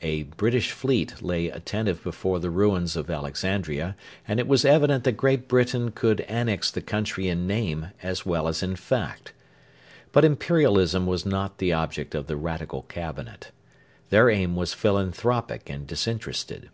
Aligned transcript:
A 0.00 0.22
British 0.22 0.70
fleet 0.72 1.20
lay 1.20 1.48
attentive 1.50 2.02
before 2.02 2.38
the 2.40 2.48
ruins 2.48 2.96
of 2.96 3.10
Alexandria, 3.10 3.96
and 4.26 4.40
it 4.40 4.48
was 4.48 4.64
evident 4.64 5.04
that 5.04 5.18
Great 5.18 5.46
Britain 5.46 5.90
could 5.90 6.22
annex 6.22 6.70
the 6.70 6.80
country 6.80 7.28
in 7.28 7.46
name 7.46 7.88
as 8.02 8.24
well 8.24 8.48
as 8.48 8.62
in 8.62 8.76
fact. 8.76 9.34
But 10.10 10.24
Imperialism 10.24 11.04
was 11.06 11.26
not 11.26 11.58
the 11.58 11.74
object 11.74 12.14
of 12.14 12.28
the 12.28 12.36
Radical 12.38 12.80
Cabinet. 12.84 13.50
Their 14.08 14.30
aim 14.30 14.56
was 14.56 14.72
philanthropic 14.72 15.68
and 15.68 15.86
disinterested. 15.86 16.70